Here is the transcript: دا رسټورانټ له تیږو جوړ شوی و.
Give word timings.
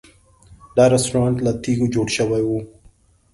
دا 0.75 0.83
رسټورانټ 0.93 1.37
له 1.45 1.51
تیږو 1.63 1.87
جوړ 1.93 2.07
شوی 2.17 2.43
و. 2.45 2.49